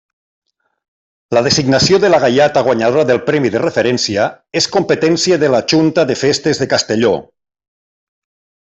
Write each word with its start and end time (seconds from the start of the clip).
La 1.37 1.43
designació 1.47 1.99
de 2.05 2.09
la 2.13 2.19
gaiata 2.23 2.63
guanyadora 2.69 3.03
del 3.11 3.21
premi 3.29 3.53
de 3.57 3.61
referència 3.65 4.25
és 4.63 4.69
competència 4.79 5.39
de 5.45 5.53
la 5.57 5.61
Junta 5.75 6.07
de 6.13 6.17
Festes 6.25 6.63
de 6.65 6.69
Castelló. 6.75 7.13